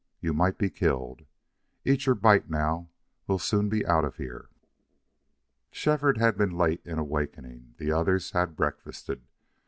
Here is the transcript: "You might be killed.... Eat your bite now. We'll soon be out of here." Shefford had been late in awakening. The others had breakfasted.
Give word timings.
"You 0.19 0.33
might 0.33 0.57
be 0.57 0.71
killed.... 0.71 1.27
Eat 1.85 2.07
your 2.07 2.15
bite 2.15 2.49
now. 2.49 2.89
We'll 3.27 3.37
soon 3.37 3.69
be 3.69 3.85
out 3.85 4.03
of 4.03 4.17
here." 4.17 4.49
Shefford 5.69 6.17
had 6.17 6.39
been 6.39 6.57
late 6.57 6.81
in 6.83 6.97
awakening. 6.97 7.75
The 7.77 7.91
others 7.91 8.31
had 8.31 8.55
breakfasted. 8.55 9.27